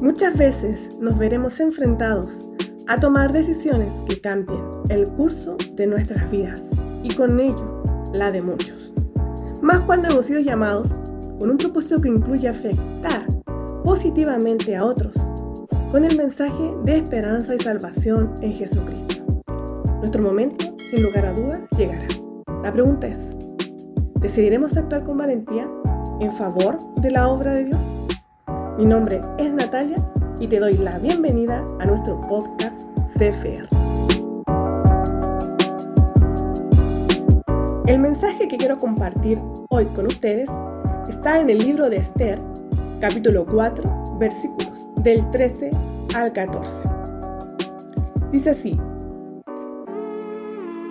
[0.00, 2.50] Muchas veces nos veremos enfrentados
[2.88, 6.62] a tomar decisiones que cambien el curso de nuestras vidas
[7.02, 7.82] y con ello
[8.12, 8.92] la de muchos.
[9.62, 10.88] Más cuando hemos sido llamados
[11.38, 13.26] con un propósito que incluye afectar
[13.84, 15.14] positivamente a otros
[15.90, 19.24] con el mensaje de esperanza y salvación en Jesucristo.
[19.98, 22.06] Nuestro momento, sin lugar a dudas, llegará.
[22.62, 23.18] La pregunta es,
[24.16, 25.70] ¿decidiremos actuar con valentía
[26.20, 27.93] en favor de la obra de Dios?
[28.76, 29.98] Mi nombre es Natalia
[30.40, 32.82] y te doy la bienvenida a nuestro podcast
[33.16, 33.68] CFR.
[37.86, 40.50] El mensaje que quiero compartir hoy con ustedes
[41.08, 42.36] está en el libro de Esther,
[43.00, 45.70] capítulo 4, versículos del 13
[46.16, 46.70] al 14.
[48.32, 48.76] Dice así,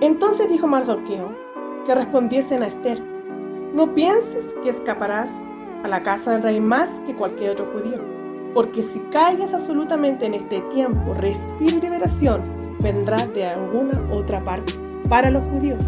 [0.00, 1.36] entonces dijo Mardoqueo
[1.84, 3.02] que respondiesen a Esther,
[3.74, 5.28] no pienses que escaparás
[5.82, 7.98] a la casa del rey más que cualquier otro judío.
[8.54, 12.42] Porque si calles absolutamente en este tiempo, respiro y liberación
[12.80, 14.74] vendrá de alguna otra parte
[15.08, 15.82] para los judíos.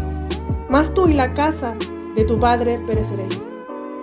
[0.69, 1.75] Mas tú y la casa
[2.15, 3.41] de tu padre pereceréis.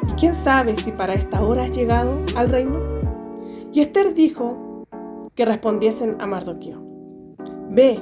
[0.09, 2.81] ¿Y quién sabe si para esta hora has llegado al reino?
[3.73, 4.87] Y Esther dijo
[5.35, 6.83] que respondiesen a Mardoqueo.
[7.71, 8.01] Ve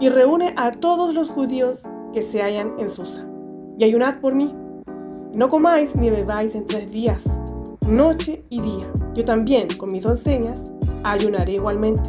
[0.00, 3.26] y reúne a todos los judíos que se hallan en Susa,
[3.78, 4.54] y ayunad por mí
[5.34, 7.20] no comáis ni bebáis en tres días,
[7.88, 8.90] noche y día.
[9.14, 10.62] Yo también, con mis doncellas,
[11.02, 12.02] ayunaré igualmente.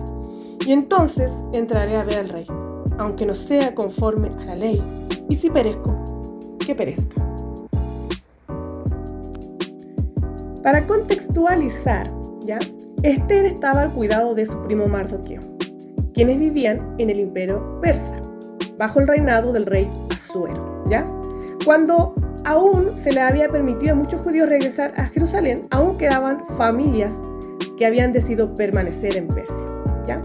[0.66, 2.48] Y entonces entraré a ver al rey,
[2.98, 4.82] aunque no sea conforme a la ley.
[5.30, 5.96] Y si perezco,
[6.66, 7.16] que perezca.
[10.64, 12.08] Para contextualizar,
[12.42, 12.60] ¿ya?
[13.04, 15.42] Esther estaba al cuidado de su primo Mardoqueo,
[16.14, 18.20] quienes vivían en el imperio persa,
[18.80, 21.06] bajo el reinado del rey Asuero, ¿ya?
[21.66, 22.16] Cuando
[22.46, 27.12] aún se le había permitido a muchos judíos regresar a Jerusalén, aún quedaban familias
[27.78, 29.68] que habían decidido permanecer en Persia.
[30.06, 30.22] ¿ya?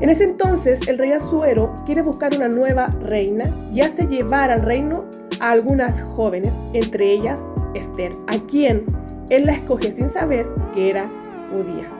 [0.00, 4.60] En ese entonces, el rey Asuero quiere buscar una nueva reina y hace llevar al
[4.60, 5.06] reino
[5.40, 7.38] a algunas jóvenes, entre ellas
[7.74, 8.84] Esther, a quien
[9.30, 11.10] él la escoge sin saber que era
[11.50, 11.90] judía.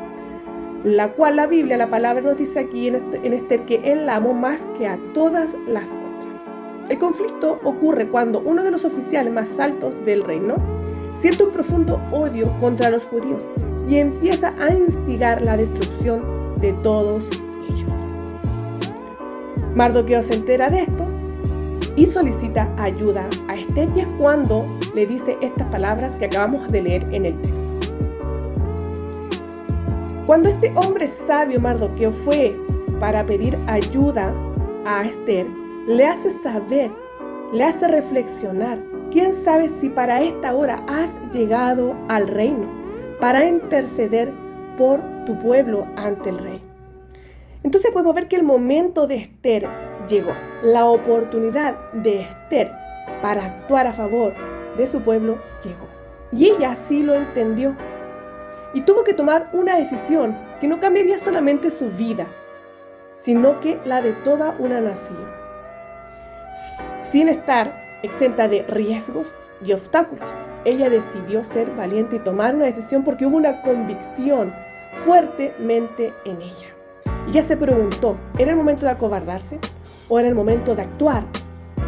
[0.84, 4.34] La cual la Biblia, la palabra nos dice aquí en Esther que él la amó
[4.34, 5.88] más que a todas las
[6.88, 10.56] el conflicto ocurre cuando uno de los oficiales más altos del reino
[11.20, 13.42] siente un profundo odio contra los judíos
[13.88, 16.20] y empieza a instigar la destrucción
[16.58, 17.22] de todos
[17.69, 17.92] ellos.
[19.74, 21.06] Mardoqueo se entera de esto
[21.97, 24.64] y solicita ayuda a Esther y es cuando
[24.94, 27.56] le dice estas palabras que acabamos de leer en el texto.
[30.26, 32.50] Cuando este hombre sabio Mardoqueo fue
[33.00, 34.34] para pedir ayuda
[34.84, 35.47] a Esther,
[35.86, 36.91] le hace saber,
[37.52, 38.78] le hace reflexionar.
[39.12, 42.69] ¿Quién sabe si para esta hora has llegado al reino
[43.20, 44.32] para interceder
[44.76, 46.62] por tu pueblo ante el rey?
[47.62, 49.69] Entonces podemos ver que el momento de Esther
[50.08, 50.32] llegó,
[50.62, 52.72] la oportunidad de Esther
[53.22, 54.34] para actuar a favor
[54.76, 55.86] de su pueblo llegó.
[56.32, 57.76] Y ella así lo entendió.
[58.74, 62.26] Y tuvo que tomar una decisión que no cambiaría solamente su vida,
[63.20, 65.45] sino que la de toda una nación
[67.10, 67.72] sin estar
[68.02, 69.26] exenta de riesgos
[69.64, 70.28] y obstáculos.
[70.64, 74.52] Ella decidió ser valiente y tomar una decisión porque hubo una convicción
[75.04, 76.68] fuertemente en ella.
[77.28, 79.58] Ella se preguntó, ¿era el momento de acobardarse
[80.08, 81.24] o era el momento de actuar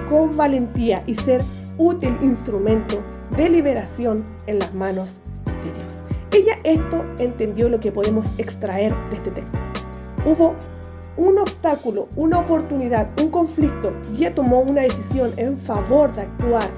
[0.08, 1.42] con valentía y ser
[1.76, 3.02] útil instrumento
[3.36, 5.14] de liberación en las manos
[5.64, 5.98] de Dios?
[6.32, 9.58] Ella esto entendió lo que podemos extraer de este texto.
[10.24, 10.54] Hubo
[11.18, 16.70] un obstáculo, una oportunidad, un conflicto, ya tomó una decisión en favor de actuar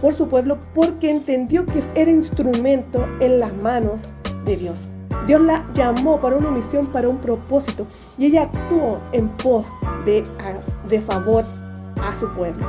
[0.00, 4.00] por su pueblo porque entendió que era instrumento en las manos
[4.44, 4.78] de Dios.
[5.26, 7.86] Dios la llamó para una misión, para un propósito,
[8.16, 9.66] y ella actuó en pos
[10.06, 10.24] de,
[10.88, 11.44] de favor
[12.02, 12.66] a su pueblo.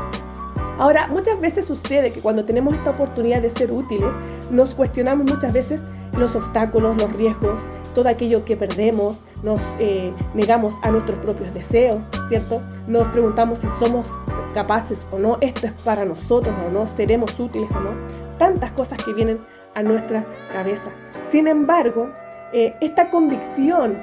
[0.77, 4.09] Ahora, muchas veces sucede que cuando tenemos esta oportunidad de ser útiles,
[4.51, 5.81] nos cuestionamos muchas veces
[6.17, 7.57] los obstáculos, los riesgos,
[7.95, 12.61] todo aquello que perdemos, nos eh, negamos a nuestros propios deseos, ¿cierto?
[12.87, 14.05] Nos preguntamos si somos
[14.53, 17.91] capaces o no, esto es para nosotros o no, seremos útiles o no.
[18.37, 19.39] Tantas cosas que vienen
[19.75, 20.89] a nuestra cabeza.
[21.29, 22.09] Sin embargo,
[22.53, 23.97] eh, esta convicción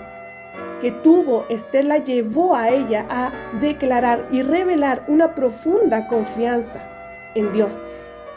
[0.80, 3.30] que tuvo Esther la llevó a ella a
[3.60, 6.80] declarar y revelar una profunda confianza
[7.34, 7.74] en Dios,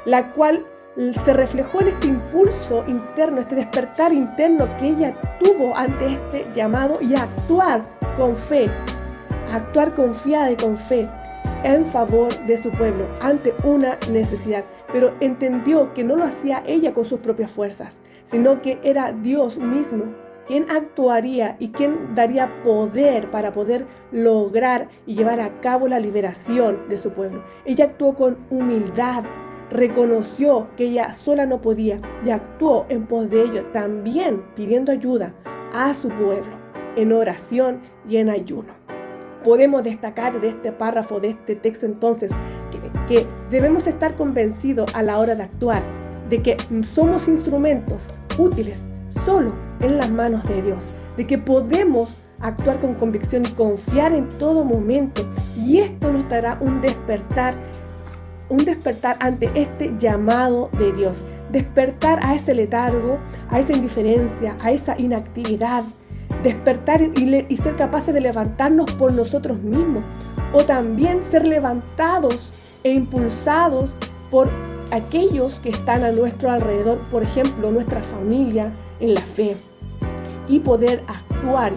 [0.06, 0.66] la cual
[1.14, 7.00] se reflejó en este impulso interno, este despertar interno que ella tuvo ante este llamado
[7.02, 7.84] y actuar
[8.18, 8.70] con fe,
[9.52, 11.08] actuar confiada y con fe
[11.64, 14.66] en favor de su pueblo ante una necesidad.
[14.92, 19.58] Pero entendió que no lo hacía ella con sus propias fuerzas, sino que era Dios
[19.58, 20.06] mismo
[20.48, 26.90] quien actuaría y quien daría poder para poder lograr y llevar a cabo la liberación
[26.90, 27.44] de su pueblo.
[27.66, 29.24] Ella actuó con humildad,
[29.70, 35.34] reconoció que ella sola no podía y actuó en pos de ello, también pidiendo ayuda
[35.74, 36.58] a su pueblo
[36.96, 38.74] en oración y en ayuno.
[39.44, 42.32] Podemos destacar de este párrafo, de este texto entonces,
[42.72, 45.82] que, que debemos estar convencidos a la hora de actuar
[46.30, 46.58] de que
[46.94, 48.78] somos instrumentos útiles
[49.26, 50.84] solo en las manos de Dios,
[51.18, 55.28] de que podemos actuar con convicción y confiar en todo momento.
[55.58, 57.56] Y esto nos dará un despertar,
[58.50, 61.18] un despertar ante este llamado de Dios,
[61.52, 63.18] despertar a ese letargo,
[63.50, 65.84] a esa indiferencia, a esa inactividad,
[66.44, 70.04] despertar y, ser capaces de levantarnos por nosotros mismos,
[70.54, 72.50] o también ser levantados
[72.84, 73.94] e impulsados
[74.32, 74.50] por
[74.92, 79.56] aquellos que están a nuestro alrededor, por ejemplo, nuestra familia en la fe,
[80.48, 81.72] y poder actuar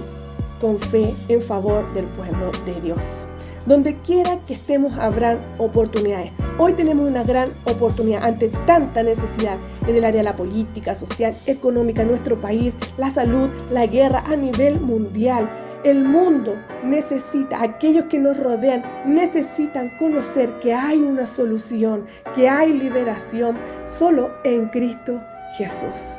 [0.61, 3.27] con fe en favor del pueblo de Dios.
[3.67, 6.33] Donde quiera que estemos habrán oportunidades.
[6.58, 9.56] Hoy tenemos una gran oportunidad ante tanta necesidad
[9.87, 14.37] en el área de la política, social, económica, nuestro país, la salud, la guerra a
[14.37, 15.49] nivel mundial.
[15.82, 16.54] El mundo
[16.84, 23.56] necesita, aquellos que nos rodean necesitan conocer que hay una solución, que hay liberación
[23.99, 25.22] solo en Cristo
[25.56, 26.19] Jesús.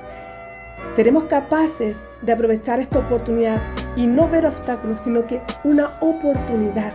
[0.95, 3.61] Seremos capaces de aprovechar esta oportunidad
[3.95, 6.93] y no ver obstáculos, sino que una oportunidad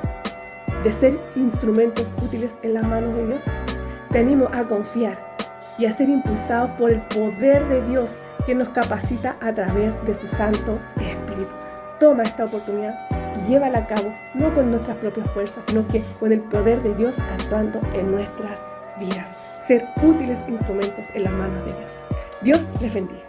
[0.84, 3.42] de ser instrumentos útiles en las manos de Dios.
[4.10, 5.18] Te animo a confiar
[5.78, 10.14] y a ser impulsados por el poder de Dios que nos capacita a través de
[10.14, 11.54] su Santo Espíritu
[11.98, 16.32] toma esta oportunidad y llévala a cabo, no con nuestras propias fuerzas, sino que con
[16.32, 18.58] el poder de Dios actuando en nuestras
[18.98, 19.28] vidas.
[19.66, 21.92] Ser útiles instrumentos en las manos de Dios.
[22.42, 23.27] Dios les bendiga.